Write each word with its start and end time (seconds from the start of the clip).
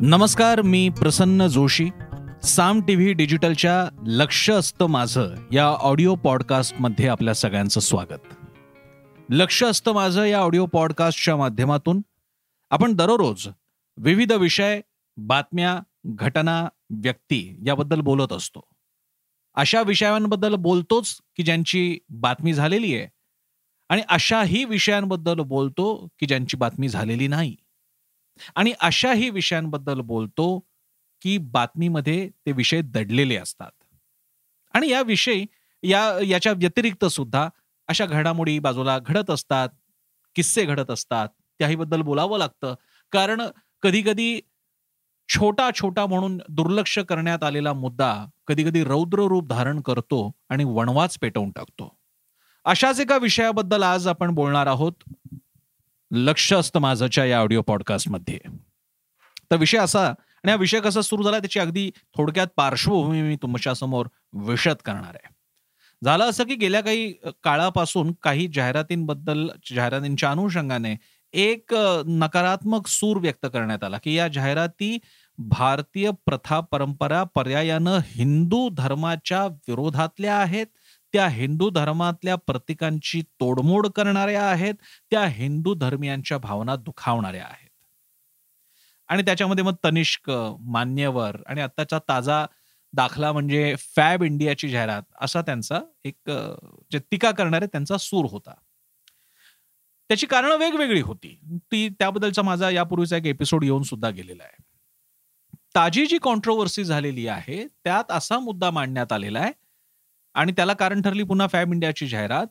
नमस्कार 0.00 0.62
मी 0.62 0.88
Prasanna 0.88 1.46
Joshi. 1.46 1.88
Saam 2.42 2.80
T 2.80 2.94
V 2.94 3.12
डिजिटलच्या 3.12 4.02
लक्ष 4.06 4.50
असतं 4.50 4.86
माझं 4.86 5.34
या 5.52 5.66
ऑडिओ 5.66 6.14
पॉडकास्टमध्ये 6.14 7.08
आपल्या 7.08 7.34
सगळ्यांचं 7.34 7.80
स्वागत. 7.80 8.20
लक्ष 9.30 9.64
असतं 9.64 9.92
माझं 9.92 10.24
या 10.24 10.38
ऑडिओ 10.38 10.66
पॉडकास्टच्या 10.66 11.36
माध्यमातून. 11.36 12.02
आपण 12.70 12.92
दररोज 12.92 13.48
विविध 13.96 14.32
विषय 14.32 14.80
बातम्या 15.16 15.80
घटना 16.06 16.68
व्यक्ती 16.90 17.58
याबद्दल 17.66 18.00
बोलत 18.00 18.32
असतो. 18.32 18.60
अशा 19.54 19.82
विषयांबद्दल 19.82 20.54
बोलतोच 20.54 21.18
की 21.36 21.42
ज्यांची 21.42 21.98
बातमी 22.08 22.52
झालेली 22.52 22.94
आहे. 22.94 23.08
आणि 23.88 24.02
अशाही 24.08 24.64
विषयांबद्दल 24.64 25.40
बोलतो 25.40 26.08
की 26.18 26.26
ज्यांची 26.26 26.56
बातमी 26.56 26.88
झालेली 26.88 27.28
नाही. 27.28 27.56
आणि 28.54 28.72
अशाही 28.80 29.30
विषयांबद्दल 29.30 30.00
बोलतो 30.00 30.58
की 31.22 31.38
बातमीमध्ये 31.38 32.30
ते 32.46 32.52
विषय 32.52 32.80
दडलेले 32.80 33.36
असतात. 33.36 33.70
आणि 34.74 34.88
या 34.88 35.02
विषय 35.02 35.44
या 35.82 36.18
याच्या 36.26 36.52
व्यतिरिक्त 36.52 37.04
सुद्धा 37.04 37.48
अशा 37.88 38.06
घडामोडी 38.06 38.58
बाजूला 38.58 38.98
घडत 38.98 39.30
असतात 39.30 39.68
किस्से 40.34 40.64
घडत 40.64 40.90
असतात 40.90 41.28
त्याहीबद्दल 41.58 42.02
बोलावं 42.02 42.38
लागतं. 42.38 42.74
कारण 43.12 43.42
कधी 43.82 44.02
कधी 44.02 44.40
छोटा 45.28 45.70
छोटा 45.74 46.06
म्हणून 46.06 46.40
दुर्लक्ष 46.48 46.98
करण्यात 46.98 47.44
आलेला 47.44 47.72
मुद्दा 47.72 48.26
कधी 48.46 48.64
कधी 48.64 48.84
रौद्र 48.84 49.18
रूप 49.18 49.46
धारण 49.48 49.80
करतो 49.80 50.32
आणि 50.48 50.64
वणवाच 50.64 51.18
पेटवून 51.18 51.50
टाकतो. 51.50 51.96
अशाच 52.64 53.00
एका 53.00 53.16
विषयाबद्दल 53.16 53.82
आज 53.82 54.08
आपण 54.08 54.30
बोलणार 54.30 54.66
आहोत. 54.66 54.92
लक्ष 56.16 56.52
असतं 56.52 56.80
माझच्या 56.80 57.24
या 57.24 57.40
ऑडिओ 57.40 57.62
पॉडकास्टमध्ये 57.62 58.38
तर 59.50 59.56
विषय 59.56 59.78
असा 59.78 60.06
आणि 60.06 60.50
हा 60.50 60.56
विषय 60.56 60.80
कसा 60.80 61.00
सुरू 61.00 61.22
झाला 61.22 61.38
त्याची 61.38 61.58
अगदी 61.60 61.90
थोडक्यात 62.16 62.46
पार्श्वभूमी 62.56 63.22
मी 63.22 63.36
तुमच्यासमोर 63.36 64.06
करणार 64.84 65.14
आहे. 65.14 65.34
झालं 66.02 66.24
असं 66.24 66.44
की 66.44 66.54
गेल्या 66.54 66.80
काही 66.80 67.12
काळापासून 67.44 68.12
काही 68.22 68.48
जाहिरातींबद्दल 68.54 69.48
जाहिरातींच्या 69.74 70.30
अनुषंगाने 70.30 70.94
एक 71.34 71.74
नकारात्मक 72.06 72.86
सूर 72.86 73.16
व्यक्त 73.16 73.46
करण्यात 73.46 73.84
आला 73.84 73.98
की 73.98 74.14
या 74.14 74.28
जाहिराती 74.28 74.98
भारतीय 75.38 76.10
प्रथा 76.26 76.60
परंपरा 76.60 77.22
पर्यायानं 77.24 77.98
हिंदू 78.06 78.68
धर्माच्या 78.68 79.46
विरोधातल्या 79.46 80.36
आहेत 80.36 80.66
त्या 81.12 81.28
हिंदू 81.28 81.70
धर्मातल्या 81.70 82.36
प्रतीकांची 82.36 83.22
तोडमोड 83.22 83.86
करणाऱ्या 83.86 84.48
आहेत 84.48 84.74
त्या 85.10 85.24
हिंदू 85.26 85.74
धर्मियांच्या 85.74 86.38
भावना 86.38 86.76
दुखावणाऱ्या 86.76 87.44
आहेत. 87.44 87.68
आणि 89.08 89.22
त्याच्यामध्ये 89.22 89.64
मग 89.64 89.74
तनिष्क 89.84 90.30
मान्यवर 90.60 91.36
आणि 91.46 91.60
आत्ताचा 91.60 91.98
ताजा 91.98 92.46
दाखला 92.92 93.32
म्हणजे 93.32 93.74
फॅब 93.96 94.22
इंडियाची 94.22 94.68
जाहिरात 94.68 95.02
असा 95.20 95.40
त्यांचा 95.42 95.80
एक 96.04 96.30
जे 96.92 96.98
टीका 96.98 97.30
करणारे 97.30 97.66
त्यांचा 97.66 97.96
सूर 97.96 98.26
होता. 98.30 98.54
त्याची 100.10 100.26
कारणं 100.26 100.56
वेगवेगळी 100.56 101.00
होती. 101.00 101.40
ती 101.72 101.88
त्याबद्दलचा 101.88 102.42
माझा 102.42 102.70
यापूर्वीचा 102.70 103.16
एक 103.16 103.26
एपिसोड 103.26 103.64
येऊन 103.64 103.82
सुद्धा 103.82 104.10
गेलेला 104.10 104.42
आहे. 104.44 104.62
ताजी 105.74 106.06
जी 106.06 106.18
कॉन्ट्रोवर्सी 106.18 106.84
झालेली 106.84 107.26
आहे 107.26 107.66
त्यात 107.84 108.04
असा 108.10 108.38
मुद्दा 108.38 108.70
मांडण्यात 108.70 109.12
आलेला 109.12 109.38
आहे 109.40 109.52
आणि 110.36 110.52
त्याला 110.52 110.72
कारण 110.72 111.02
ठरली 111.02 111.22
पुन्हा 111.22 111.46
फॅब 111.46 111.72
इंडियाची 111.72 112.06
जाहिरात 112.08 112.46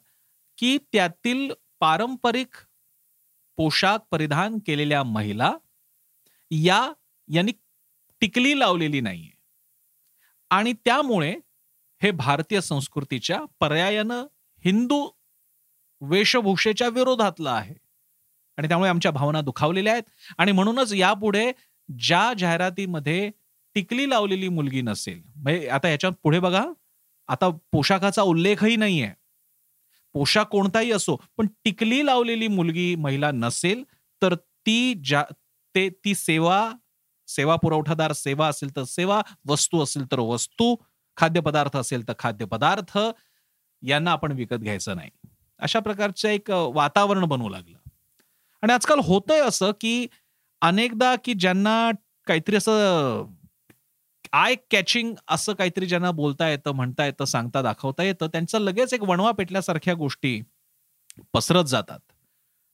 की 0.58 0.78
त्यातील 0.94 1.52
पारंपरिक 1.80 2.56
पोशाख 3.58 3.98
परिधान 4.12 4.58
केलेल्या 4.68 5.04
महिला 5.04 5.54
या 6.52 6.92
यांनी 7.34 7.52
टिकली 8.22 8.60
लावलेली 8.60 9.02
नाहीये. 9.02 9.30
आणि 10.50 10.74
त्यामुळे 10.74 11.36
हे 12.02 12.12
भारतीय 12.12 12.62
संस्कृतीच्या 12.62 13.42
पर्यायानं 13.60 14.26
हिंदू 14.66 15.10
वेशभूषेच्या 16.02 16.88
विरोधातलं 16.90 17.50
आहे. 17.50 17.76
आणि 18.58 18.68
त्यामुळे 18.68 18.90
आमच्या 18.90 19.12
भावना 19.12 19.42
दुखावलेल्या 19.42 19.94
आहेत. 19.94 20.04
आणि 20.38 20.52
म्हणूनच 20.52 20.94
यापुढे 20.94 21.52
ज्या 21.90 22.34
जाहिरातीमध्ये 22.38 23.32
टिकली 23.76 24.10
लावलेली 24.10 24.50
मुलगी 24.50 24.82
नसेल 24.82 25.22
म्हणजे 25.36 25.68
आता 25.68 25.90
याच्यात 25.90 26.12
पुढे 26.24 26.40
बघा. 26.40 26.66
आता 27.28 27.50
पोशाखाचा 27.72 28.22
उल्लेखही 28.22 28.76
नाहीये. 28.76 29.12
पोशाख 30.14 30.44
कोणताही 30.44 30.92
असो 30.92 31.16
पण 31.38 31.48
टिकली 31.64 32.06
लावलेली 32.06 32.48
मुलगी 32.48 32.96
महिला 32.96 33.32
नसेल 33.32 33.84
तर 34.22 34.36
ती 34.36 34.94
ज्या 34.94 35.24
ते 35.76 35.90
ती 35.90 36.16
सेवा 36.16 36.72
सेवा 37.28 37.56
पुरवठादार 37.56 38.12
सेवा 38.12 38.48
असेल 38.48 38.76
तर 38.76 38.84
सेवा 38.84 39.22
वस्तू 39.48 39.84
असेल 39.84 40.06
तर 40.12 40.20
वस्तू 40.20 40.76
खाद्यपदार्थ 41.18 41.78
असेल 41.78 42.08
तर 42.08 42.14
खाद्यपदार्थ 42.20 42.98
यांना 43.82 44.12
आपण 44.12 44.32
विकत 44.32 44.56
घ्यायचं 44.56 44.96
नाही. 44.96 45.10
अशा 45.60 45.80
प्रकारचं 45.80 46.30
एक 46.30 46.52
वातावरण 46.52 47.26
बनवू 47.26 47.50
लागलं. 47.50 47.78
आणि 48.62 48.74
आजकाल 48.74 49.00
होतंय 49.00 49.40
असं 49.40 49.72
की 49.82 50.08
अनेकदा 50.62 51.16
की 51.16 51.34
ज्यांना 51.34 51.92
काहीतरी 52.28 52.56
असं 52.56 53.26
आय 54.36 54.56
कॅचिंग 54.72 55.14
असं 55.28 55.54
काहीतरी 55.54 55.86
ज्यांना 55.86 56.12
बोलता 56.12 56.50
येतं 56.50 56.72
म्हणता 56.72 57.06
येतं 57.06 57.26
सांगता 57.26 57.62
दाखवता 57.62 58.04
येतं 58.04 58.28
त्यांचं 58.28 58.60
लगेच 58.60 58.94
एक 58.94 59.04
वणवा 59.04 59.32
पेटल्यासारख्या 59.32 59.94
गोष्टी 59.94 60.42
पसरत 61.34 61.64
जातात. 61.64 62.00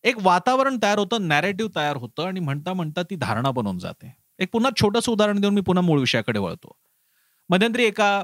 एक 0.04 0.16
वातावरण 0.22 0.78
तयार 0.84 1.00
होतं 1.00 1.28
नॅरेटिव्ह 1.28 1.72
तयार 1.76 1.96
होतं 1.96 2.28
आणि 2.28 2.40
म्हणता 2.40 2.74
म्हणता 2.74 3.04
ती 3.04 3.16
धारणा 3.16 3.52
बनवून 3.52 3.80
जाते. 3.80 4.16
एक 4.40 4.50
पुन्हा 4.52 4.72
छोटंसं 4.82 5.12
उदाहरण 5.12 5.42
देऊन 5.42 5.54
मी 5.54 5.62
पुन्हा 5.62 5.82
मूळ 5.82 6.00
विषयाकडे 6.00 6.40
वळतो. 6.40 6.72
मध्यंतरी 7.50 7.84
एका 7.84 8.24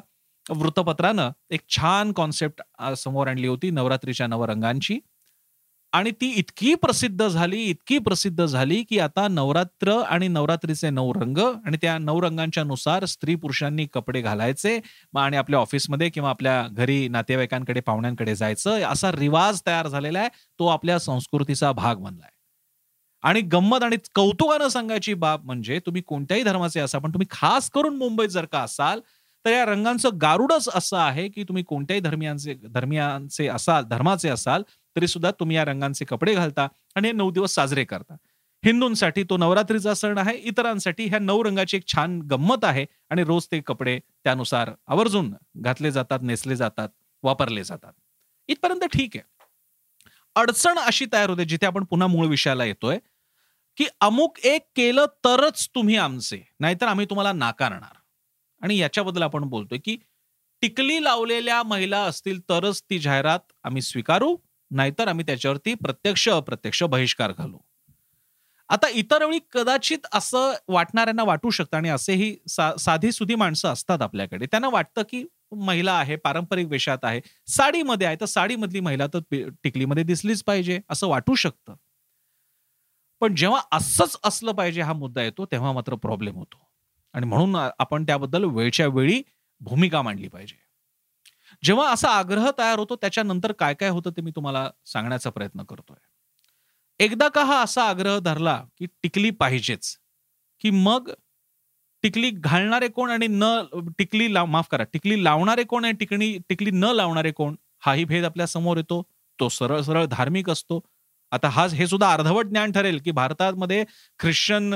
वृत्तपत्रानं 0.50 1.32
एक 1.50 1.62
छान 1.70 2.12
कॉन्सेप्ट 2.12 2.84
समोर 2.98 3.28
आणली 3.28 3.48
होती 3.48 3.70
नवरात्रीच्या 3.70 4.28
नवरंगांची. 4.28 5.00
आणि 5.94 6.12
ती 6.12 6.28
इतकी 6.36 6.74
प्रसिद्ध 6.76 7.28
झाली 7.28 7.62
इतकी 7.64 7.98
प्रसिद्ध 7.98 8.46
झाली 8.46 8.84
की 8.84 9.00
आता 9.00 9.28
नवरात्र 9.28 9.92
आणि 10.00 10.28
नवरात्रीचे 10.28 10.90
नऊ 10.90 11.14
रंग 11.14 11.38
आणि 11.38 11.78
त्या 11.82 11.98
नऊ 11.98 12.22
रंगांच्या 12.22 12.64
नुसार 12.64 13.06
स्त्री 13.06 13.36
पुरुषांनी 13.36 13.86
कपडे 13.94 14.22
घालायचे 14.22 14.80
आणि 15.18 15.38
आपल्या 15.38 15.60
ऑफिसमध्ये 15.60 16.10
किंवा 16.10 16.30
आपल्या 16.30 16.62
घरी 16.72 17.08
नातेवाईकांकडे 17.08 17.80
पाहुण्यांकडे 17.80 18.36
जायचं 18.36 18.82
असा 18.84 19.12
रिवाज 19.12 19.62
तयार 19.68 19.88
झालेला 19.88 20.20
आहे 20.20 20.30
तो 20.60 20.68
आपल्या 20.68 21.00
संस्कृतीचा 21.00 21.72
भाग 21.72 21.96
बनलाय. 21.96 22.30
आणि 23.24 23.42
गंमत 23.42 23.84
आणि 23.84 23.96
कौतुकानं 24.16 24.68
सांगायची 24.68 25.14
बाब 25.14 25.46
म्हणजे 25.46 25.80
तुम्ही 25.86 26.02
कोणत्याही 26.02 26.44
धर्माचे 26.44 26.80
असा 26.80 26.98
पण 26.98 27.14
तुम्ही 27.14 27.28
खास 27.32 27.70
करून 27.70 27.96
मुंबईत 27.98 28.30
जर 28.30 28.46
का 28.46 28.60
असाल 28.60 29.00
तर 29.46 29.52
या 29.52 29.66
रंगांचं 29.66 30.10
गारुडच 30.22 30.68
असं 30.76 30.98
आहे 30.98 31.28
की 31.30 31.44
तुम्ही 31.44 31.64
कोणत्याही 31.64 32.02
धर्मियांचे 32.02 32.54
धर्मियांचे 32.68 33.48
असाल 33.48 33.84
धर्माचे 33.84 34.30
असाल 34.30 34.64
तरी 34.98 35.08
सुद्धा 35.08 35.32
तुम्ही 35.32 35.56
या 35.56 35.66
रंगांचे 35.66 36.06
कपडे 36.06 36.34
घालता 36.34 36.68
आणि 36.96 37.08
हे 37.08 37.14
नऊ 37.14 37.32
दिवस 37.32 37.54
साजरे 37.56 37.84
करता. 37.84 38.16
हिंदूंसाठी 38.64 39.24
तो 39.24 39.38
नवरात्रीचा 39.38 39.94
सण 39.94 40.18
आहे 40.18 40.36
इतरांसाठी 40.38 41.06
ह्या 41.06 41.20
नऊ 41.20 41.44
रंगाची 41.44 41.78
एक 41.78 41.88
छान 41.88 42.20
गंमत 42.22 42.64
आहे 42.64 42.86
आणि 43.10 43.24
रोज 43.24 43.48
ते 43.52 43.60
कपडे 43.60 44.00
त्यानुसार 44.24 44.72
आवर्जून 44.88 45.34
घातले 45.58 45.92
जातात 45.92 46.20
नेसले 46.22 46.56
जातात 46.56 46.90
वापरले 47.24 47.64
जातात. 47.64 47.94
इथपर्यंत 48.50 48.84
ठीक 48.94 49.16
आहे. 49.16 49.24
अडचण 50.36 50.78
अशी 50.78 51.06
तयार 51.14 51.30
होते 51.30 51.46
जिथे 51.46 51.66
आपण 51.66 51.84
पुन्हा 51.84 52.08
मूळ 52.08 52.28
विषयाला 52.28 52.66
येतोय 52.66 52.98
की 53.78 53.86
अमुक 54.02 54.40
एक 54.40 54.62
केलं 54.76 55.06
तरच 55.26 55.68
तुम्ही 55.76 55.96
आमचे 55.98 56.42
नाहीतर 56.60 56.88
आम्ही 56.88 57.06
तुम्हाला 57.06 57.34
नाकारणार. 57.34 57.98
आणि 58.62 58.78
याच्याबद्दल 58.78 59.22
आपण 59.22 59.44
बोलतोय 59.44 59.78
की 59.78 59.98
टिकली 60.62 61.04
लावलेल्या 61.04 61.64
महिला 61.64 62.02
असतील 62.02 62.40
तरच 62.40 62.82
ती 62.90 63.00
जाहिरात 63.00 63.52
आम्ही 63.64 63.82
स्वीकारू 63.82 64.36
नाहीतर 64.72 65.08
आम्ही 65.08 65.26
त्याच्यावरती 65.26 65.74
प्रत्यक्ष 65.74 66.30
अप्रत्यक्ष 66.30 66.84
बहिष्कार 66.84 67.32
घालू. 67.38 67.58
आता 68.70 68.88
इतर 68.90 69.26
वेळी 69.26 69.40
कदाचित 69.52 70.08
असं 70.14 70.54
वाटणाऱ्यांना 70.68 71.24
वाटू 71.24 71.50
शकतं 71.50 71.78
आणि 71.78 71.90
असेही 71.90 72.36
सा, 72.50 72.76
साधी 72.80 73.12
सुधी 73.12 73.36
माणसं 73.36 73.70
असतात 73.70 74.02
आपल्याकडे. 74.02 74.46
त्यांना 74.46 74.70
वाटतं 74.70 75.02
की 75.10 75.24
महिला 75.56 75.94
आहे 75.94 76.16
पारंपरिक 76.16 76.68
वेशात 76.68 76.98
आहे 77.04 77.22
साडीमध्ये 77.48 78.08
आहे 78.08 78.16
तर 78.22 78.26
साडीमधली 78.26 78.80
महिला 78.80 79.08
तर 79.08 79.20
टिकलीमध्ये 79.64 80.04
दिसलीच 80.04 80.44
पाहिजे 80.44 80.80
असं 80.90 81.08
वाटू 81.08 81.36
शकतं. 81.36 81.76
पण 83.22 83.36
जेव्हा 83.36 83.62
असंच 83.72 84.18
असलं 84.24 84.52
पाहिजे 84.52 84.82
हा 84.82 84.94
मुद्दा 84.94 85.22
येतो 85.24 85.46
तेव्हा 85.46 85.72
मात्र 85.72 85.96
प्रॉब्लेम 85.96 86.36
होतो. 86.36 86.58
आणि 87.14 87.26
म्हणून 87.26 87.56
आपण 87.80 88.06
त्याबद्दल 88.06 88.44
वेळच्या 88.44 88.88
वेळी 88.88 89.22
भूमिका 89.62 90.02
मांडली 90.02 90.28
पाहिजे. 90.28 90.67
जेव्हा 91.64 91.90
असा 91.92 92.10
आग्रह 92.10 92.50
तयार 92.58 92.80
होतो 92.80 92.96
त्याच्यानंतर 92.96 93.52
काय 93.52 93.74
काय 93.74 93.90
होतं 93.90 94.12
ते 94.18 94.22
मी 94.22 94.32
तुम्हाला 94.32 94.70
सांगण्याचा 94.86 95.30
प्रयत्न 95.30 95.64
करतोय. 95.64 95.98
एकदा 97.00 97.28
का 97.30 97.44
हा 97.44 97.62
असा 97.64 97.84
आग्रह 97.84 98.20
धरला 98.20 98.56
की 98.78 98.86
टिकली 99.04 99.30
पाहिजेच 99.32 99.96
की 100.62 100.70
मग 100.70 101.10
टिकली 102.04 102.30
घालणारे 102.32 102.88
कोण 102.88 103.10
आणि 103.12 103.28
न 103.30 103.44
टिकली 103.98 104.34
लाव 104.34 104.46
माफ 104.46 104.68
करा 104.72 104.84
टिकली 104.94 105.24
लावणारे 105.24 105.64
कोण 105.64 105.86
आणि 105.86 105.94
टिकणी 106.00 106.38
टिकली 106.50 106.72
न 106.74 106.92
लावणारे 106.96 107.32
कोण 107.32 107.56
हाही 107.86 108.04
भेद 108.06 108.26
आपल्यासमोर 108.26 108.78
येतो. 108.78 109.02
तो 109.40 109.50
सरळ 109.50 109.82
सरळ 109.82 110.06
धार्मिक 110.06 110.50
असतो. 110.50 110.80
आता 111.32 111.50
हा 111.50 111.66
हे 111.74 111.88
सुद्धा 111.88 112.12
अर्धवट 112.14 112.46
ज्ञान 112.48 112.72
ठरेल 112.72 113.00
की 113.06 113.12
भारतामध्ये 113.12 113.84
ख्रिश्चन 114.20 114.74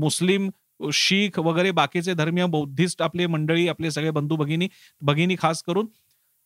मुस्लिम 0.00 0.48
शीख 0.92 1.38
वगैरे 1.38 1.70
बाकीचे 1.70 2.14
धर्मीय 2.14 2.46
बौद्धिस्ट 2.46 3.02
आपले 3.02 3.26
मंडळी 3.26 3.66
आपले 3.68 3.90
सगळे 3.90 4.10
बंधू 4.10 4.36
भगिनी 4.36 4.68
भगिनी 5.02 5.36
खास 5.38 5.62
करून 5.62 5.86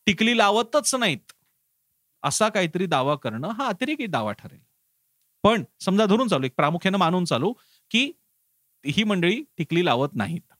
टिकली 0.05 0.37
लावतच 0.37 0.95
नाहीत. 0.95 1.31
असा 2.23 2.49
काहीतरी 2.49 2.85
दावा 2.85 3.15
करणं 3.15 3.49
हा 3.49 3.67
अतिरेकी 3.67 4.05
दावा 4.05 4.31
ठरेल. 4.31 4.59
पण 5.43 5.63
समजा 5.79 6.05
धरून 6.05 6.27
चालू 6.27 6.45
एक 6.45 6.53
प्रामुख्यानं 6.57 6.97
मानून 6.97 7.25
चालू 7.25 7.53
की 7.91 8.11
ही 8.85 9.03
मंडळी 9.03 9.43
टिकली 9.57 9.85
लावत 9.85 10.09
नाहीत. 10.13 10.53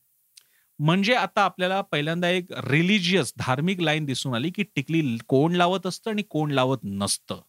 म्हणजे 0.79 1.13
आता 1.13 1.41
आपल्याला 1.41 1.81
पहिल्यांदा 1.81 2.29
एक 2.29 2.51
रिलिजियस 2.51 3.33
धार्मिक 3.38 3.79
लाईन 3.79 4.05
दिसून 4.05 4.33
आली 4.33 4.49
की 4.49 4.63
टिकली 4.63 5.17
कोण 5.27 5.51
लावत 5.51 5.88
असतं 5.88 6.11
आणि 6.11 6.21
कोण 6.21 6.51
लावत 6.51 6.77
नसतं. 6.83 7.41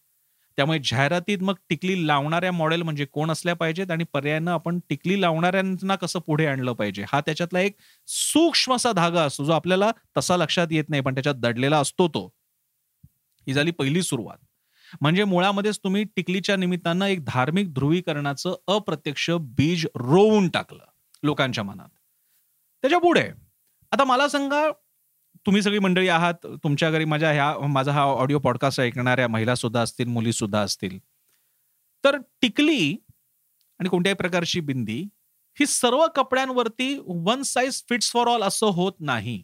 त्यामुळे 0.57 0.79
जाहिरातीत 0.83 1.37
मग 1.41 1.53
टिकली 1.69 2.07
लावणाऱ्या 2.07 2.51
मॉडेल 2.51 2.81
म्हणजे 2.81 3.05
कोण 3.05 3.31
असल्या 3.31 3.53
पाहिजेत 3.53 3.91
आणि 3.91 4.03
पर्यायानं 4.13 4.51
आपण 4.51 4.79
टिकली 4.89 5.21
लावणाऱ्यांना 5.21 5.95
कसं 5.95 6.19
पुढे 6.19 6.45
आणलं 6.45 6.73
पाहिजे? 6.73 7.05
हा 7.07 7.21
त्याच्यातला 7.21 7.59
एक 7.59 7.75
सूक्ष्मसा 8.07 8.91
धागा 8.91 9.23
असतो 9.23 9.45
जो 9.45 9.51
आपल्याला 9.51 9.91
तसा 10.17 10.37
लक्षात 10.37 10.67
येत 10.71 10.83
नाही 10.89 11.01
पण 11.01 11.13
त्याच्यात 11.13 11.35
दडलेला 11.35 11.79
असतो 11.79 12.07
तो. 12.07 12.29
ही 13.47 13.53
झाली 13.53 13.71
पहिली 13.71 14.01
सुरुवात. 14.01 14.37
म्हणजे 15.01 15.23
मुळामध्येच 15.23 15.79
तुम्ही 15.79 16.03
टिकलीच्या 16.03 16.55
निमित्तानं 16.55 17.05
एक 17.05 17.25
धार्मिक 17.25 17.73
ध्रुवीकरणाचं 17.73 18.55
अप्रत्यक्ष 18.67 19.29
बीज 19.31 19.85
रोवून 19.85 20.49
टाकलं 20.49 20.83
लोकांच्या 21.23 21.63
मनात. 21.63 21.89
त्याच्या 22.81 22.99
पुढे. 22.99 23.29
आता 23.91 24.03
मला 24.03 24.27
सांगा 24.27 24.67
तुम्ही 25.45 25.61
सगळी 25.61 25.79
मंडळी 25.79 26.07
आहात 26.07 26.33
तुमच्या 26.43 26.91
घरी 26.91 27.05
माझ्या 27.05 27.31
ह्या 27.31 27.59
माझा 27.59 27.91
हा 27.91 28.01
ऑडिओ 28.01 28.39
पॉडकास्ट 28.39 28.81
ऐकणाऱ्या 28.81 29.27
महिला 29.27 29.55
सुद्धा 29.55 29.81
असतील 29.81 30.07
मुली 30.07 30.33
सुद्धा 30.33 30.59
असतील. 30.59 30.99
तर 32.03 32.17
टिकली 32.41 32.97
आणि 33.79 33.89
कोणत्याही 33.89 34.15
प्रकारची 34.15 34.59
बिंदी 34.59 35.03
ही 35.59 35.65
सर्व 35.65 36.07
कपड्यांवरती 36.15 37.01
one 37.07 37.41
size 37.41 37.83
fits 37.89 38.11
for 38.11 38.27
all 38.27 38.43
असं 38.43 38.65
होत 38.65 38.93
नाही. 38.99 39.43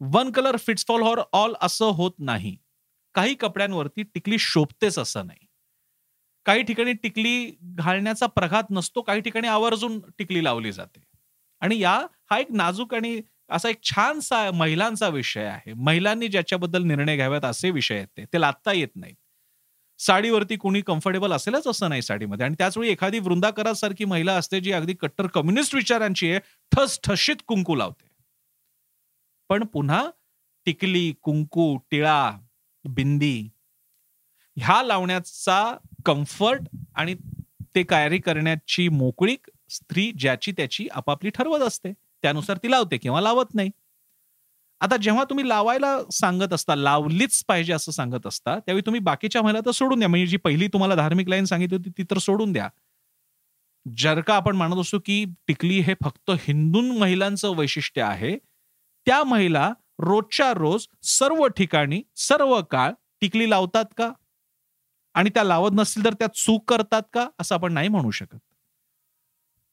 One 0.00 0.30
colour 0.30 0.56
fits 0.56 0.84
for 0.88 1.20
all 1.32 1.54
असं 1.60 1.84
होत 1.84 2.12
नाही. 2.18 2.56
काही 3.14 3.34
कपड्यांवरती 3.34 4.02
टिकली 4.02 4.38
शोभतेच 4.38 4.98
असं 4.98 5.26
नाही. 5.26 5.46
काही 6.44 6.62
ठिकाणी 6.62 6.92
टिकली 6.92 7.56
घालण्याचा 7.62 8.26
प्रघात 8.26 8.64
नसतो 8.70 9.02
काही 9.02 9.20
ठिकाणी 9.20 9.48
आवर्जून 9.48 10.00
टिकली 10.18 10.44
लावली 10.44 10.72
जाते. 10.72 11.00
आणि 11.60 11.78
या 11.78 12.06
हा 12.30 12.38
एक 12.38 12.46
नाजूक 12.50 12.94
आणि 12.94 13.20
असा 13.50 13.68
एक 13.68 13.82
छानसा 13.84 14.50
महिलांचा 14.50 15.08
विषय 15.08 15.44
आहे. 15.44 15.72
महिलांनी 15.72 16.28
ज्याच्याबद्दल 16.28 16.82
निर्णय 16.82 17.16
घ्याव्यात 17.16 17.44
असे 17.44 17.70
विषय 17.70 17.96
आहेत 17.96 18.06
ते. 18.16 18.24
ते 18.24 18.40
लादता 18.40 18.72
येत 18.72 18.88
नाहीत. 18.96 19.14
साडीवरती 19.98 20.56
कोणी 20.56 20.80
कम्फर्टेबल 20.80 21.32
असेलच 21.32 21.66
असं 21.66 21.88
नाही 21.88 22.02
साडीमध्ये. 22.02 22.46
आणि 22.46 22.54
त्याचवेळी 22.58 22.90
एखादी 22.90 23.18
वृंदाकरासारखी 23.18 24.04
महिला 24.04 24.34
असते 24.34 24.60
जी 24.60 24.72
अगदी 24.72 24.94
कट्टर 24.94 25.26
कम्युनिस्ट 25.26 25.74
विचारांची 25.74 26.30
आहे 26.30 26.40
ठस 26.72 26.98
ठशीत 27.04 27.36
कुंकू 27.46 27.74
लावते. 27.74 28.08
पण 29.50 29.64
पुन्हा 29.64 30.10
टिकली 30.66 31.12
कुंकू 31.22 31.76
टिळा 31.90 32.30
बिंदी 32.84 33.48
ह्या 34.56 34.82
लावण्याचा 34.82 35.76
कम्फर्ट 36.06 36.62
आणि 36.94 37.14
ते 37.74 37.82
कार्य 37.82 38.18
करण्याची 38.18 38.88
मोकळीक 38.88 39.50
स्त्री 39.70 40.12
ज्याची 40.12 40.52
त्याची 40.52 40.88
आपापली 40.92 41.30
ठरवत 41.30 41.60
असते. 41.60 41.92
त्यानुसार 42.24 42.56
ती 42.56 42.70
लावते 42.70 42.96
किंवा 42.98 43.20
लावत 43.20 43.54
नाही. 43.54 43.70
आता 44.80 44.96
जेव्हा 44.96 45.24
तुम्ही 45.24 45.48
लावायला 45.48 45.96
सांगत 46.12 46.52
असता 46.52 46.74
लावलीच 46.74 47.44
पाहिजे 47.48 47.72
असं 47.72 47.92
सांगत 47.92 48.26
असता 48.26 48.58
त्यावेळी 48.58 48.82
तुम्ही 48.86 49.00
बाकीच्या 49.00 49.42
महिला 49.42 49.60
तर 49.66 49.70
सोडून 49.70 49.98
द्या. 49.98 50.08
म्हणजे 50.08 50.26
जी 50.26 50.36
पहिली 50.36 50.68
तुम्हाला 50.68 50.94
धार्मिक 50.94 51.28
लाईन 51.28 51.44
सांगितली 51.44 51.76
होती 51.76 51.90
ती 51.90 52.02
तर 52.02 52.18
सोडून 52.18 52.52
द्या. 52.52 52.68
जर 53.86 54.20
का 54.20 54.34
आपण 54.34 54.56
मानत 54.56 54.76
असतो 54.76 54.98
की 54.98 55.24
टिकली 55.46 55.80
हे 55.80 55.94
फक्त 56.04 56.30
हिंदू 56.30 56.80
महिलांचं 56.98 57.56
वैशिष्ट्य 57.56 58.02
आहे 58.02 58.36
त्या 59.06 59.22
महिला 59.24 59.72
रोजच्या 59.98 60.52
रोज 60.52 60.86
सर्व 61.02 61.46
ठिकाणी 61.46 62.02
सर्व 62.16 62.60
काळ 62.62 62.92
टिकली 63.20 63.50
लावतात 63.50 63.84
का? 63.96 64.10
आणि 65.14 65.30
त्या 65.30 65.44
लावत 65.44 65.70
नसतील 65.74 66.04
तर 66.04 66.14
त्या 66.14 66.28
चूक 66.34 66.70
करतात 66.70 67.02
का? 67.12 67.28
असं 67.40 67.54
आपण 67.54 67.72
नाही 67.72 67.88
म्हणू 67.88 68.10
शकत. 68.10 68.38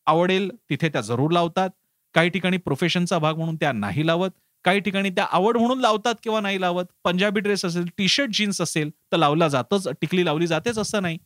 आवडेल 0.05 0.51
तिथे 0.69 0.89
त्या 0.89 1.01
जरूर 1.01 1.31
लावतात. 1.31 1.69
काही 2.13 2.29
ठिकाणी 2.29 2.57
प्रोफेशनचा 2.57 3.17
भाग 3.19 3.37
म्हणून 3.37 3.55
त्या 3.55 3.71
नाही 3.71 4.05
लावत 4.07 4.29
काही 4.65 4.79
ठिकाणी 4.79 5.09
त्या 5.09 5.25
आवड 5.31 5.57
म्हणून 5.57 5.79
लावतात 5.79 6.15
किंवा 6.23 6.39
नाही 6.41 6.59
लावत. 6.61 6.85
पंजाबी 7.03 7.39
ड्रेस 7.41 7.65
असेल 7.65 7.85
टी 7.97 8.07
शर्ट 8.07 8.29
जीन्स 8.33 8.61
असेल 8.61 8.89
तर 9.11 9.17
लावला 9.17 9.47
जातच 9.47 9.87
टिकली 10.01 10.25
लावली 10.25 10.47
जातेच 10.47 10.77
असं 10.79 11.01
नाही. 11.01 11.17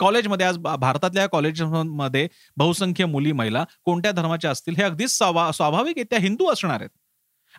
कॉलेजमध्ये 0.00 0.46
आज 0.46 0.58
भारतातल्या 0.58 1.26
कॉलेजमध्ये 1.26 2.26
बहुसंख्य 2.56 3.04
मुली 3.06 3.32
महिला 3.32 3.64
कोणत्या 3.84 4.12
धर्माच्या 4.12 4.50
असतील 4.50 4.76
हे 4.76 4.82
अगदीच 4.82 5.10
स्वाभाविक 5.10 5.98
आहे 5.98 6.04
त्या 6.10 6.18
हिंदू 6.18 6.50
असणार 6.52 6.80
आहेत. 6.80 6.90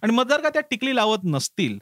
आणि 0.01 0.13
मग 0.13 0.29
जर 0.29 0.41
का 0.41 0.49
त्या 0.49 0.61
टिकली 0.61 0.95
लावत 0.95 1.23
नसतील 1.23 1.77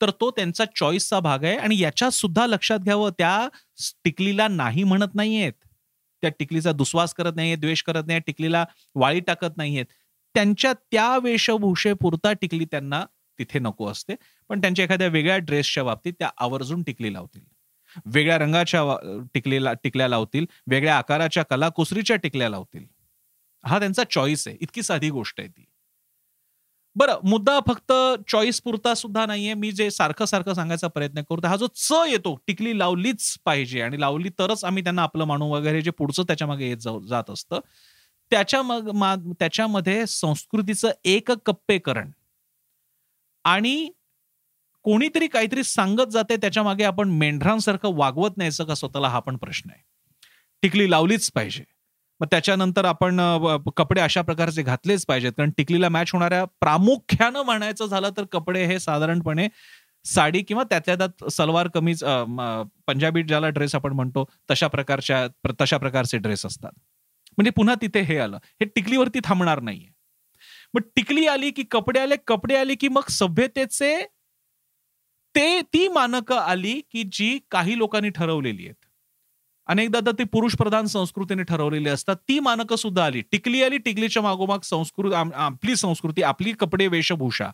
तर 0.00 0.10
तो 0.10 0.30
त्यांचा 0.30 0.64
चॉईसचा 0.76 1.20
भाग 1.20 1.44
आहे 1.44 1.56
आणि 1.56 1.78
याच्यात 1.80 2.10
सुद्धा 2.10 2.46
लक्षात 2.46 2.78
घ्यावं 2.78 3.10
त्या 3.18 3.48
टिकलीला 4.04 4.48
नाही 4.48 4.84
म्हणत 4.84 5.14
नाहीयेत. 5.14 5.52
त्या 6.22 6.30
टिकलीचा 6.30 6.72
दुस्वास 6.72 7.14
करत 7.14 7.32
नाहीये 7.36 7.56
द्वेष 7.56 7.82
करत 7.82 8.04
नाही 8.06 8.20
टिकलीला 8.20 8.64
वाळी 8.94 9.20
टाकत 9.20 9.56
नाहीयेत. 9.56 9.86
त्यांच्या 10.34 10.72
त्या 10.72 11.18
वेशभूषेपुरता 11.18 12.32
टिकली 12.32 12.64
त्यांना 12.64 13.04
तिथे 13.38 13.58
नको 13.58 13.86
असते. 13.86 14.14
पण 14.50 14.60
त्यांच्या 14.60 14.84
एखाद्या 14.84 15.08
वेगळ्या 15.08 15.36
ड्रेसच्या 15.38 15.84
बाबतीत 15.84 16.12
त्या 16.18 16.30
आवर्जून 16.38 16.82
टिकली 16.82 17.12
लावतील. 17.12 17.42
वेगळ्या 18.06 18.38
रंगाच्या 18.38 18.82
टिकलेला 19.34 19.72
टिकल्या 19.72 20.08
लावतील 20.08 20.46
वेगळ्या 20.70 20.96
आकाराच्या 20.98 21.42
कलाकुसरीच्या 21.42 22.16
टिकल्या 22.16 22.48
लावतील. 22.48 22.84
हा 23.64 23.78
त्यांचा 23.78 24.02
चॉईस 24.10 24.48
आहे. 24.48 24.56
इतकी 24.60 24.82
साधी 24.82 25.10
गोष्ट 25.10 25.40
आहे 25.40 25.48
ती. 25.48 25.64
बरं 26.96 27.20
मुद्दा 27.24 27.58
फक्त 27.60 27.92
चॉईस 28.28 28.60
पुरता 28.60 28.94
सुद्धा 28.94 29.24
नाहीये. 29.26 29.54
मी 29.54 29.70
जे 29.72 29.90
सारखं 29.90 30.24
सारखं 30.24 30.54
सांगायचा 30.54 30.88
प्रयत्न 30.88 31.22
करतो 31.22 31.48
हा 31.48 31.56
जो 31.56 31.66
च 31.76 31.92
येतो 32.08 32.34
टिकली 32.46 32.78
लावलीच 32.78 33.36
पाहिजे 33.44 33.80
आणि 33.82 34.00
लावली 34.00 34.28
तरच 34.38 34.64
आम्ही 34.64 34.82
त्यांना 34.82 35.02
आपलं 35.02 35.24
मानू 35.24 35.48
वगैरे 35.52 35.80
जे 35.82 35.90
पुढचं 35.90 36.22
त्याच्यामागे 36.22 36.68
येत 36.68 36.88
जात 37.08 37.30
असतं. 37.30 37.60
त्याच्या 38.30 38.62
मग 38.62 39.32
त्याच्यामध्ये 39.40 40.06
संस्कृतीचं 40.06 40.90
एक 41.04 41.30
कप्पेकरण 41.46 42.10
आणि 43.44 43.88
कोणीतरी 44.84 45.26
काहीतरी 45.26 45.62
सांगत 45.64 46.10
जाते 46.12 46.36
त्याच्यामागे 46.36 46.84
आपण 46.84 47.08
मेंढरांसारखं 47.10 47.94
वागवत 47.96 48.38
न्यायचं 48.38 48.64
का 48.64 48.74
स्वतःला 48.74 49.08
हा 49.08 49.18
पण 49.18 49.36
प्रश्न 49.36 49.70
आहे. 49.70 49.82
टिकली 50.62 50.90
लावलीच 50.90 51.30
पाहिजे. 51.32 51.64
मग 52.22 52.28
त्याच्यानंतर 52.30 52.84
आपण 52.84 53.20
कपडे 53.76 54.00
अशा 54.00 54.22
प्रकारचे 54.22 54.62
घातलेच 54.62 55.04
पाहिजेत. 55.06 55.32
कारण 55.36 55.50
टिकलीला 55.56 55.88
मॅच 55.88 56.10
होणाऱ्या 56.12 56.44
प्रामुख्यानं 56.60 57.42
म्हणायचं 57.42 57.86
झालं 57.86 58.10
तर 58.16 58.24
कपडे 58.32 58.64
हे 58.66 58.78
साधारणपणे 58.80 59.46
साडी 60.04 60.42
किंवा 60.42 60.62
त्यातल्या 60.70 60.94
त्यात 60.96 61.28
सलवार 61.30 61.68
कमीज 61.74 62.02
पंजाबी 62.86 63.22
ज्याला 63.22 63.48
ड्रेस 63.48 63.74
आपण 63.74 63.92
म्हणतो 63.92 64.24
तशा 64.50 64.66
प्रकारच्या 64.68 65.26
तशा 65.60 65.76
प्रकारचे 65.78 66.18
ड्रेस 66.18 66.46
असतात. 66.46 66.70
म्हणजे 67.38 67.50
पुन्हा 67.56 67.74
तिथे 67.82 68.00
हे 68.00 68.18
आलं. 68.18 68.36
हे 68.60 68.64
टिकलीवरती 68.66 69.20
थांबणार 69.24 69.60
नाहीये. 69.60 69.88
मग 70.74 70.80
टिकली 70.96 71.26
आली 71.26 71.50
की 71.50 71.62
कपडे 71.70 72.00
आले 72.00 72.16
कपडे 72.26 72.56
आले 72.56 72.74
की 72.74 72.88
मग 72.88 73.08
सभ्यतेचे 73.10 73.94
ते 75.34 75.60
ती 75.74 75.86
मानकं 75.88 76.38
आली 76.38 76.80
की 76.92 77.02
जी 77.12 77.38
काही 77.50 77.78
लोकांनी 77.78 78.10
ठरवलेली 78.10 78.64
आहेत. 78.64 78.86
अनेकदा 79.72 80.00
तर 80.06 80.12
ती 80.12 80.24
पुरुष 80.24 80.54
प्रधान 80.54 80.86
संस्कृतीने 80.86 81.42
ठरवलेली 81.42 81.88
असतात. 81.88 82.16
ती 82.28 82.38
मानकं 82.40 82.76
सुद्धा 82.76 83.04
आली. 83.04 83.20
टिकली 83.32 83.62
आली 83.62 83.78
टिकलीच्या 83.78 84.22
मागोमाग 84.22 84.64
संस्कृत 84.64 85.12
आपली 85.14 85.76
संस्कृती 85.76 86.22
आपली 86.22 86.52
कपडे 86.52 86.86
वेशभूषा. 86.86 87.48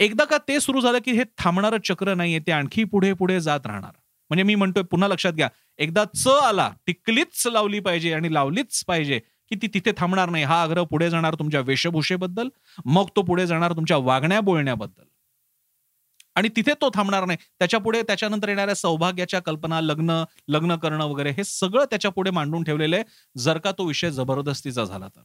एकदा 0.00 0.24
का 0.24 0.38
ते 0.48 0.58
सुरू 0.60 0.80
झालं 0.80 0.98
की 1.04 1.12
हे 1.12 1.24
थांबणारं 1.38 1.76
चक्र 1.84 2.14
नाहीये 2.14 2.38
ते 2.38 2.52
आणखी 2.52 2.84
पुढे 2.84 3.12
पुढे 3.12 3.40
जात 3.40 3.66
राहणार. 3.66 3.92
म्हणजे 4.30 4.42
मी 4.42 4.54
म्हणतोय 4.54 4.82
पुन्हा 4.82 5.08
लक्षात 5.08 5.32
घ्या. 5.32 5.48
एकदा 5.78 6.04
च 6.14 6.26
आला 6.42 6.70
टिकलीच 6.86 7.46
लावली 7.46 7.80
पाहिजे 7.80 8.12
आणि 8.14 8.32
लावलीच 8.34 8.84
पाहिजे 8.84 9.18
की 9.50 9.56
ती 9.62 9.66
तिथे 9.74 9.92
थांबणार 9.96 10.30
नाही. 10.30 10.44
हा 10.44 10.62
आग्रह 10.62 10.84
पुढे 10.84 11.10
जाणार 11.10 11.34
तुमच्या 11.34 11.60
वेशभूषेबद्दल 11.60 12.48
मग 12.86 13.06
तो 13.16 13.22
पुढे 13.22 13.46
जाणार 13.46 13.72
तुमच्या 13.72 13.96
वागण्या 13.96 14.40
बोलण्याबद्दल 14.40 15.04
आणि 16.36 16.48
तिथे 16.48 16.72
तो 16.80 16.90
थांबणार 16.94 17.24
नाही. 17.24 17.38
त्याच्या 17.58 17.80
पुढे 17.80 18.02
त्याच्यानंतर 18.02 18.48
येणाऱ्या 18.48 18.74
सौभाग्याच्या 18.74 19.40
कल्पना 19.40 19.80
लग्न 19.80 20.24
लग्न 20.48 20.76
करणं 20.76 21.04
वगैरे 21.04 21.30
हे 21.30 21.44
सगळं 21.44 21.84
त्याच्या 21.84 22.10
पुढे 22.10 22.30
मांडून 22.30 22.64
ठेवलेलं 22.64 22.96
आहे. 22.96 23.04
जर 23.38 23.58
का 23.58 23.72
तो 23.72 23.84
विषय 23.84 24.10
जबरदस्तीचा 24.10 24.84
झाला 24.84 25.08
तर. 25.08 25.22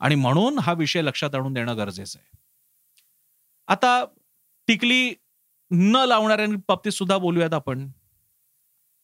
आणि 0.00 0.14
म्हणून 0.14 0.58
हा 0.58 0.72
विषय 0.72 1.02
लक्षात 1.02 1.34
आणून 1.34 1.52
देणं 1.52 1.76
गरजेचं 1.76 2.18
आहे. 2.18 2.36
आता 3.68 4.04
टिकली 4.66 5.14
न 5.70 5.96
लावणाऱ्या 5.96 6.46
बाबतीत 6.68 6.92
सुद्धा 6.92 7.18
बोलूयात 7.18 7.54
आपण. 7.54 7.88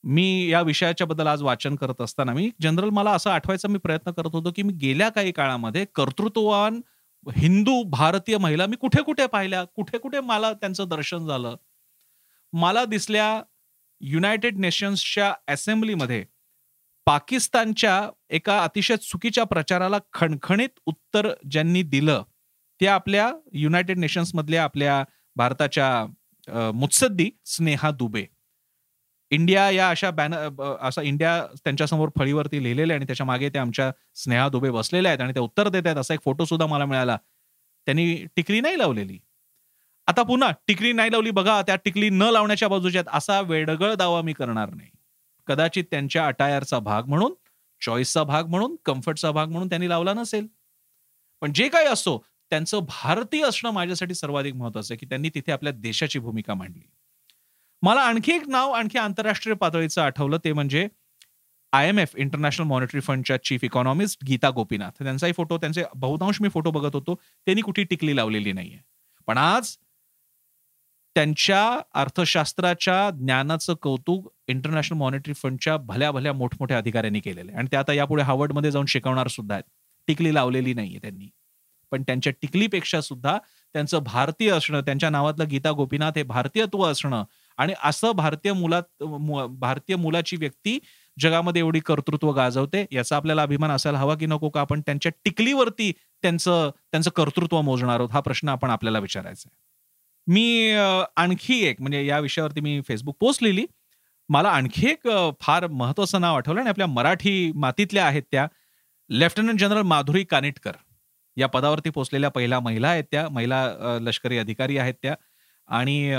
मी 0.05 0.49
या 0.51 0.61
विषयाच्या 0.63 1.07
बद्दल 1.07 1.27
आज 1.27 1.43
वाचन 1.43 1.77
करत 1.77 2.01
असताना 2.01 2.33
मी 2.33 2.51
जनरल 2.63 2.91
मला 2.91 3.11
असं 3.13 3.31
आठवायचा 3.31 3.69
मी 3.69 3.79
प्रयत्न 3.79 4.11
करत 4.11 4.31
होतो 4.33 4.53
की 4.57 4.63
मी 4.63 4.73
गेल्या 4.73 5.09
काही 5.09 5.33
काळामध्ये 5.33 5.87
कर्तृत्ववान 5.95 6.81
हिंदू 7.27 7.83
भारतीय 7.91 8.37
महिला 8.39 8.67
मी 8.67 8.77
कुठे 8.77 9.03
कुठे 9.03 9.27
पाहिल्या 9.27 9.63
कुठे 9.65 9.99
कुठे 9.99 10.21
मला 10.21 10.53
त्यांचं 10.53 10.89
दर्शन 10.89 11.27
झालं. 11.27 11.57
मला 12.53 12.85
दिसल्या 12.85 13.43
युनायटेड 14.01 14.59
नेशन्सच्या 14.59 15.33
असेंब्लीमध्ये 15.49 16.25
पाकिस्तानच्या 17.07 18.11
एका 18.31 18.63
अतिशय 18.65 18.97
चुकीच्या 18.97 19.45
प्रचाराला 19.45 19.99
खणखणीत 20.13 20.81
उत्तर 20.87 21.29
ज्यांनी 21.51 21.83
दिलं 21.83 22.23
ते 22.81 22.87
आपल्या 22.87 23.31
युनायटेड 23.53 23.99
नेशन्स 23.99 24.35
मधल्या 24.35 24.65
आपल्या 24.65 25.03
भारताच्या 25.37 26.71
मुत्सद्दी 26.75 27.31
स्नेहा 27.47 27.91
दुबे. 27.91 28.25
इंडिया 29.31 29.69
या 29.71 29.89
अशा 29.91 30.11
बॅनर 30.11 30.49
असा 30.83 31.03
इंडिया 31.03 31.33
त्यांच्यासमोर 31.65 32.09
फळीवरती 32.19 32.63
लिहिलेले 32.63 32.95
आणि 32.95 33.07
त्याच्यामागे 33.07 33.49
ते 33.49 33.59
आमच्या 33.59 33.91
स्नेहा 34.17 34.49
दुबे 34.49 34.71
बसलेले 34.71 35.09
आहेत 35.09 35.21
आणि 35.21 35.35
ते 35.35 35.41
उत्तर 35.41 35.69
देत 35.69 35.87
आहेत 35.87 35.97
असा 35.99 36.15
एक 36.15 36.21
फोटो 36.25 36.45
सुद्धा 36.45 36.67
मला 36.67 36.85
मिळाला. 36.85 37.17
त्यांनी 37.87 38.15
टिकली 38.37 38.61
नाही 38.61 38.79
लावलेली. 38.79 39.19
आता 40.09 40.23
पुन्हा 40.23 40.51
टिकली 40.69 40.93
नाही 40.93 41.11
लावली 41.13 41.31
बघा 41.31 41.61
त्या 41.63 41.77
टिकली 41.77 42.09
न 42.11 42.23
लावण्याच्या 42.23 42.69
बाजूच्या 42.69 43.03
असा 43.13 43.41
वेडगळ 43.41 43.95
दावा 43.95 44.23
मी 44.23 44.33
करणार 44.33 44.71
नाही. 44.75 44.91
कदाचित 45.49 45.85
त्यांच्या 45.91 46.27
अटायरचा 46.27 46.79
भाग 46.79 47.07
म्हणून 47.09 47.35
चॉईसचा 47.83 48.23
भाग 48.25 48.47
म्हणून 48.47 48.77
कम्फर्टचा 48.85 49.31
भाग 49.31 49.49
म्हणून 49.49 49.69
त्यांनी 49.69 49.89
लावला 49.89 50.15
नसेल. 50.15 50.47
पण 51.43 51.53
जे 51.53 51.69
काही 51.69 51.87
असो 51.87 52.19
त्यांचं 52.53 52.81
भारतीय 52.89 53.45
असणं 53.45 53.71
माझ्यासाठी 53.71 54.15
सर्वाधिक 54.15 54.55
महत्वाचं 54.55 54.95
आहे 54.95 54.99
की 54.99 55.07
त्यांनी 55.07 55.31
तिथे 55.35 55.53
आपल्या 55.53 55.73
देशाची 55.73 56.19
भूमिका 56.19 56.55
मांडली. 56.55 56.83
मला 57.83 58.01
आणखी 58.01 58.33
एक 58.33 58.49
नाव 58.49 58.71
आणखी 58.71 58.99
आंतरराष्ट्रीय 58.99 59.55
पातळीचं 59.55 60.03
आठवलं 60.03 60.39
ते 60.45 60.53
म्हणजे 60.53 60.89
I 61.73 61.89
M 61.89 61.99
F 61.99 62.17
international 62.17 62.67
monetary 62.67 63.01
फंडच्या 63.01 63.37
chief 63.45 63.65
economist 63.65 64.25
Gita 64.25 64.51
Gopinath. 64.51 65.03
त्यांचाही 65.03 65.33
फोटो 65.33 65.59
त्यांचे 65.59 65.85
बहुतांश 65.95 66.41
मी 66.41 66.49
फोटो 66.49 66.71
बघत 66.71 66.95
होतो. 66.95 67.15
त्यांनी 67.47 67.63
कुठे 67.63 67.85
टिकली 67.85 68.17
लावलेली 68.17 68.53
नाहीये. 68.53 68.79
पण 69.27 69.39
आज 69.39 69.77
त्यांच्या 71.17 71.81
अर्थशास्त्राच्या 71.95 73.11
ज्ञानाचं 73.11 73.75
कौतुक 73.83 74.33
इंटरनॅशनल 74.49 74.99
मॉनिटरी 74.99 75.35
फंडच्या 75.35 75.77
भल्या 75.77 76.11
भल्या 76.13 76.33
मोठमोठ्या 76.33 76.79
अधिकाऱ्यांनी 76.79 77.21
केलेलं 77.21 77.51
आहे. 77.51 77.59
आणि 77.59 77.69
ते 77.73 77.77
आता 77.77 77.93
यापुढे 77.93 78.23
हार्वर्डमध्ये 78.23 78.71
जाऊन 78.71 78.87
शिकवणार 78.87 79.29
सुद्धा 79.29 79.55
आहेत. 79.55 79.65
टिकली 80.09 80.35
लावलेली 80.35 80.75
नाहीये 80.75 80.99
त्यांनी. 80.99 81.29
पण 81.93 82.03
त्यांच्या 82.03 82.33
टिकलीपेक्षा 82.43 83.01
सुद्धा 83.01 83.39
त्यांचं 83.75 83.99
भारतीय 83.99 84.51
असणं 84.51 84.81
त्यांच्या 84.81 85.11
नावातलं 85.11 85.49
गीता 85.51 85.71
गोपीनाथ 85.71 86.13
हे 86.17 86.23
भारतीयत्व 86.23 86.85
असणं 86.85 87.25
आणि 87.59 87.75
असं 87.85 88.13
भारतीय 88.13 88.53
मुलात 88.53 89.03
भारतीय 89.61 89.97
मुलाची 89.97 90.37
व्यक्ती 90.37 90.79
जगामध्ये 91.17 91.61
एवढी 91.61 91.81
कर्तृत्व 91.81 92.31
गाजवते 92.33 92.85
याचा 92.93 93.17
आपल्याला 93.17 93.43
अभिमान 93.43 93.71
असायला 93.71 93.99
हवा 93.99 94.15
की 94.15 94.27
नको 94.27 94.49
का 94.51 94.61
आपण 94.61 94.81
त्यांच्या 94.81 95.13
टिकलीवरती 95.25 95.91
त्यांचं 96.23 96.71
त्यांचं 96.93 97.11
कर्तृत्व 97.17 97.61
मोजणार 97.63 97.99
आहोत 98.01 98.11
हा 98.13 98.21
प्रश्न 98.21 98.49
आपण 98.49 98.71
आपल्याला 98.71 98.99
विचारायचा 98.99 99.49
आहे. 99.49 99.57
मी 100.27 100.71
आणखी 101.17 101.61
एक 101.67 101.81
म्हणजे 101.81 102.05
या 102.07 102.19
विषयावरती 102.21 102.61
मी 102.61 102.81
फेसबुक 102.89 103.17
पोस्ट 103.21 103.43
लिहिली. 103.43 103.65
मला 104.29 104.49
आणखी 104.51 104.89
एक 104.91 105.09
फार 105.41 105.67
महत्वाचं 105.69 106.21
नाव 106.21 106.37
आठवलं 106.37 106.61
आणि 106.61 106.69
आपल्या 106.71 106.87
मराठी 106.87 107.53
मातीतल्या 107.57 108.07
आहेत 108.07 108.23
त्या. 108.33 108.47
Lieutenant 109.11 109.61
general 109.61 109.83
Madhuri 109.83 110.25
Kanitkar. 110.25 110.73
या 111.37 111.47
पदावरती 111.49 111.91
पोचलेल्या 111.91 112.31
पहिल्या 112.31 112.61
महिला 112.61 112.89
आहेत 112.89 113.05
त्या. 113.13 113.29
महिला 113.31 113.65
लष्करी 114.03 114.39
अधिकारी 114.39 114.79
आहेत 114.79 114.95
त्या. 115.03 115.15
आणि 115.69 116.11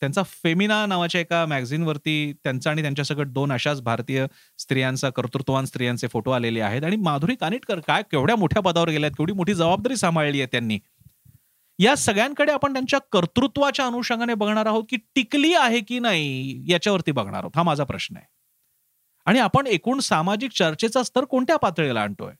त्यांचा 0.00 0.22
फेमिना 0.22 0.84
नावाच्या 0.86 1.20
एका 1.20 1.44
मॅगझिनवरती 1.46 2.32
त्यांचा 2.44 2.70
आणि 2.70 2.82
त्यांच्यासकट 2.82 3.28
दोन 3.28 3.52
अशाच 3.52 3.80
भारतीय 3.82 4.26
स्त्रियांचा 4.58 5.10
कर्तृत्वान 5.10 5.64
स्त्रियांचे 5.64 6.06
फोटो 6.08 6.30
आलेले 6.30 6.60
आहेत 6.60 6.84
आणि 6.84 6.96
माधुरी 6.96 7.34
कानिटकर 7.34 7.80
काय 7.86 8.02
केवढ्या 8.10 8.36
मोठ्या 8.36 8.62
पदावर 8.62 8.90
गेल्यात 8.90 9.12
केवढी 9.12 9.32
मोठी 9.32 9.54
जबाबदारी 9.54 9.96
सांभाळली 9.96 10.40
आहे 10.40 10.48
त्यांनी. 10.52 10.78
या 11.78 11.94
सगळ्यांकडे 11.96 12.52
आपण 12.52 12.72
त्यांच्या 12.72 12.98
कर्तृत्वाच्या 13.12 13.86
अनुषंगाने 13.86 14.34
बघणार 14.34 14.66
आहोत 14.66 14.84
की 14.90 14.96
टिकली 15.14 15.54
आहे 15.54 15.80
की 15.80 15.98
नाही 15.98 16.64
याच्यावरती 16.72 17.12
बघणार 17.12 17.40
आहोत. 17.40 17.56
हा 17.56 17.62
माझा 17.62 17.84
प्रश्न 17.84 18.16
आहे. 18.16 18.26
आणि 19.26 19.38
आपण 19.38 19.66
एकूण 19.66 20.00
सामाजिक 20.00 20.52
चर्चेचा 20.52 21.02
स्तर 21.02 21.24
कोणत्या 21.24 21.56
पातळीला 21.56 22.00
आणतोय? 22.02 22.32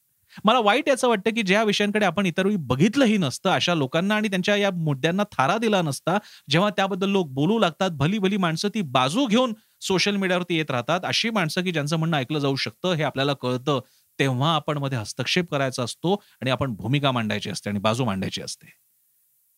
मला 0.44 0.58
वाईट 0.58 0.88
याचं 0.88 1.08
वाटतं 1.08 1.30
की 1.30 1.42
ज्या 1.42 1.62
विषयांकडे 1.62 2.06
आपण 2.06 2.26
इतर 2.26 2.44
वेळी 2.44 2.56
बघितलंही 2.56 3.16
नसतं 3.16 3.50
अशा 3.50 3.74
लोकांना 3.74 4.14
आणि 4.14 4.28
त्यांच्या 4.28 4.56
या 4.56 4.70
मुद्द्यांना 4.70 5.22
थारा 5.22 5.58
दिला 5.58 5.82
नसता 5.82 6.18
जेव्हा 6.50 6.70
त्याबद्दल 6.70 7.08
लोक 7.08 7.28
बोलू 7.28 7.58
लागतात 7.58 7.90
भली 7.90 8.18
भली 8.18 8.36
माणसं 8.36 8.68
ती 8.68 8.80
बाजू 8.80 9.26
घेऊन 9.26 9.54
सोशल 9.80 10.16
मीडियावरती 10.16 10.56
येत 10.56 10.70
राहतात 10.70 11.00
अशी 11.04 11.30
माणसं 11.30 11.62
की 11.62 11.72
ज्यांचं 11.72 11.96
म्हणणं 11.96 12.16
ऐकलं 12.16 12.38
जाऊ 12.38 12.56
शकतं 12.56 12.92
हे 12.92 13.02
आपल्याला 13.02 13.32
कळतं 13.32 13.80
तेव्हा 14.18 14.54
आपण 14.54 14.78
मध्ये 14.78 14.98
हस्तक्षेप 14.98 15.50
करायचा 15.50 15.82
असतो 15.82 16.12
आणि 16.14 16.50
आपण 16.50 16.74
भूमिका 16.74 17.10
मांडायची 17.12 17.50
असते 17.50 17.70
आणि 17.70 17.78
बाजू 17.78 18.04
मांडायची 18.04 18.42
असते. 18.42 18.66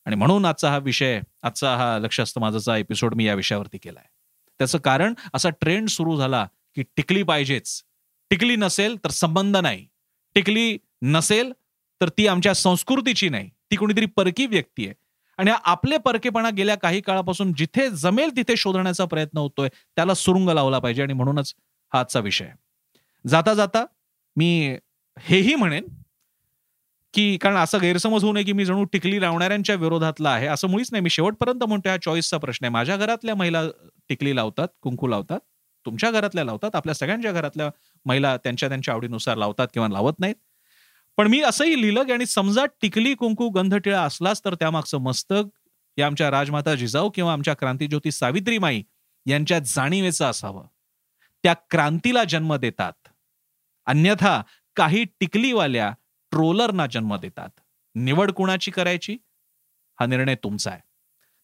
आणि 0.06 0.16
म्हणून 0.16 0.44
आजचा 0.44 0.70
हा 0.70 0.78
विषय 0.78 1.20
आजचा 1.42 1.76
हा 1.76 1.98
लक्ष 1.98 2.20
असतं 2.20 2.40
माझाचा 2.40 2.76
एपिसोड 2.76 3.14
मी 3.14 3.24
या 3.24 3.34
विषयावरती 3.34 3.78
केलाय. 3.78 4.04
त्याचं 4.58 4.78
कारण 4.78 5.14
असा 5.34 5.50
ट्रेंड 5.50 5.88
सुरू 5.88 6.16
झाला 6.16 6.46
की 6.74 6.82
टिकली 6.82 7.22
पाहिजेच. 7.22 7.82
टिकली 8.30 8.56
नसेल 8.56 8.96
तर 9.04 9.10
संबंध 9.10 9.56
नाही. 9.56 9.86
टिकली 10.34 10.76
नसेल 11.02 11.52
तर 12.00 12.08
ती 12.08 12.26
आमच्या 12.26 12.54
संस्कृतीची 12.54 13.28
नाही. 13.28 13.48
ती 13.70 13.76
कुणीतरी 13.76 14.06
परकी 14.06 14.46
व्यक्ती 14.46 14.86
आहे. 14.86 14.94
आणि 15.38 15.50
आपले 15.64 15.96
परकेपणा 15.98 16.50
गेल्या 16.50 16.74
काही 16.76 17.00
काळापासून 17.00 17.52
जिथे 17.52 17.88
जमेल 17.90 18.36
तिथे 18.36 18.56
शोधण्याचा 18.56 19.04
प्रयत्न 19.04 19.38
होतोय 19.38 19.68
त्याला 19.96 20.14
सुरुंग 20.14 20.48
लावला 20.50 20.78
पाहिजे. 20.78 21.02
आणि 21.02 21.12
म्हणूनच 21.12 21.54
हा 21.92 22.00
आजचा 22.00 22.20
विषय 22.20 22.50
जाता 23.24 23.54
जाता 23.54 23.84
मी 24.36 24.76
हेही 25.16 25.54
म्हणेन 25.54 25.84
की 27.14 27.36
कारण 27.36 27.56
असं 27.56 27.78
गैरसमज 27.82 28.24
होऊ 28.24 28.32
नये 28.32 28.44
की 28.44 28.52
मी 28.52 28.64
जणू 28.64 28.84
टिकली 28.84 29.20
लावणाऱ्यांच्या 29.20 29.74
विरोधातला 29.76 30.30
आहे. 30.30 30.46
असं 30.46 30.68
मुळीच 30.68 30.88
नाही. 30.92 31.02
मी 31.02 31.10
शेवटपर्यंत 31.10 31.64
म्हणतो 31.64 31.88
हा 31.88 31.96
चॉईसचा 32.04 32.38
प्रश्न 32.38 32.64
आहे. 32.64 32.72
माझ्या 32.72 32.96
घरातल्या 32.96 33.34
महिला 33.34 33.62
टिकली 34.08 34.36
लावतात 34.36 34.68
कुंकू 34.82 35.06
लावतात 35.06 35.40
तुमच्या 35.86 36.10
घरातल्या 36.10 36.44
लावतात 36.44 36.76
आपल्या 36.76 36.94
सगळ्यांच्या 36.94 37.32
घरातल्या 37.32 37.68
महिला 38.04 38.36
त्यांच्या 38.36 38.68
त्यांच्या 38.68 38.94
आवडीनुसार 38.94 39.36
लावतात 39.36 39.68
किंवा 39.72 39.88
लावत 39.88 40.12
नाहीत. 40.18 40.34
पण 41.16 41.26
मी 41.26 41.40
असंही 41.40 41.82
लिहिलं 41.82 42.02
की 42.02 42.12
आणि 42.12 42.26
समजा 42.26 42.66
टिकली 42.66 43.14
कुंकू 43.14 43.48
गंधटिळा 43.48 44.02
असलाच 44.02 44.42
तर 44.44 44.54
त्यामागचं 44.54 44.98
मस्तक 44.98 45.58
या 45.98 46.06
आमच्या 46.06 46.30
राजमाता 46.30 46.74
जिजाऊ 46.74 47.10
किंवा 47.10 47.32
आमच्या 47.32 47.54
क्रांतीज्योती 47.54 48.10
सावित्रीमाई 48.10 48.82
यांच्या 49.26 49.58
जाणीवेचं 49.58 50.24
असावं. 50.24 50.66
त्या 51.42 51.54
क्रांतीला 51.70 52.24
जन्म 52.24 52.54
देतात. 52.54 53.08
अन्यथा 53.86 54.42
काही 54.76 55.04
टिकलीवाल्या 55.04 55.92
ट्रोलरना 56.30 56.86
जन्म 56.86 57.16
देतात. 57.16 57.48
निवड 57.94 58.30
कुणाची 58.30 58.70
करायची? 58.70 59.16
हा 60.00 60.06
निर्णय 60.06 60.34
तुमचा 60.34 60.70
आहे. 60.70 60.80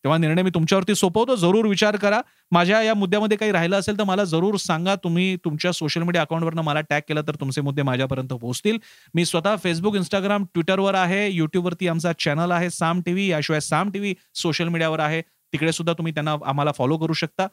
तेव्हा 0.05 0.19
निर्णय 0.19 0.43
मी 0.43 0.51
तुमच्यावरती 0.51 0.95
सोपवतो. 0.95 1.37
जरूर 1.37 1.67
विचार 1.67 1.97
करा. 1.97 2.21
माझ्या 2.51 2.83
या 2.83 2.95
मुद्द्यामध्ये 2.95 3.37
काही 3.39 3.53
राहिलं 3.53 3.79
असेल 3.79 3.99
तर 3.99 4.05
मला 4.05 4.25
जरूर 4.25 4.57
सांगा. 4.57 4.95
तुम्ही 4.95 5.37
तुमच्या 5.37 5.73
सोशल 5.73 6.03
मीडिया 6.03 6.23
अकाउंटवरनं 6.23 6.63
मला 6.63 6.81
टॅग 6.81 7.01
केलं 7.09 7.23
तर 7.23 7.35
तुमचे 7.35 7.61
मुद्दे 7.61 7.83
माझ्यापर्यंत 7.83 8.29
पोहोचतील. 8.29 8.79
मी 9.15 9.25
स्वतः 9.25 9.57
फेसबुक 9.57 9.97
इंस्टाग्राम 9.97 10.45
ट्विटरवर 10.45 10.95
आहे. 10.95 11.31
युट्यूबवरती 11.31 11.89
आमचा 11.89 12.13
चॅनल 12.19 12.51
आहे. 12.51 12.71
साम 12.71 13.01
टीव्ही 13.07 13.31
याशिवाय 13.31 13.61
साम 13.61 13.91
टीव्ही 13.91 14.15
सोशल 14.35 14.69
मीडियावर 14.69 15.01
आहे. 15.01 15.21
तिकडे 15.53 15.73
सुद्धा 15.73 15.93
तुम्ही 15.93 16.15
त्यांना 16.15 16.37
आम्हाला 16.47 16.73
फॉलो 16.73 16.99
करू 16.99 17.13
शकता. 17.13 17.47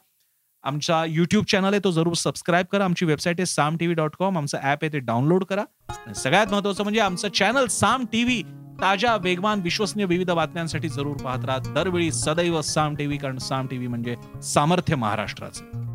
आमचा 0.64 1.04
युट्यूब 1.04 1.44
चॅनल 1.44 1.72
आहे 1.72 1.80
तो 1.84 1.90
जरूर 1.90 2.14
सबस्क्राईब 2.14 2.66
करा. 2.72 2.84
आमची 2.84 3.04
वेबसाईट 3.06 3.40
आहे 3.40 3.46
साम 3.46 3.76
टीव्ही 3.76 3.94
डॉट 3.94 4.16
कॉम 4.18 4.38
आमचं 4.38 4.58
ॲप 4.58 4.78
आहे 4.82 4.92
ते 4.92 4.98
डाउनलोड 4.98 5.44
करा. 5.44 5.64
सगळ्यात 6.14 6.46
महत्वाचं 6.46 6.82
म्हणजे 6.82 7.00
आमचं 7.00 7.28
चॅनल 7.28 7.66
साम 7.66 8.04
टीव्ही 8.12 8.42
ताज्या 8.82 9.16
वेगवान 9.16 9.60
विश्वसनीय 9.60 10.06
विविध 10.06 10.30
बातम्यांसाठी 10.30 10.88
जरूर 10.88 11.16
पाहत 11.16 11.44
राहा. 11.44 11.58
दरवेळी 11.74 12.12
सदैव 12.12 12.60
साम 12.60 12.94
टीव्ही 12.94 13.18
कारण 13.18 13.38
साम 13.38 13.66
टीव्ही 13.66 13.86
म्हणजे 13.86 14.16
सामर्थ्य 14.42 14.96
महाराष्ट्राचं. 14.96 15.87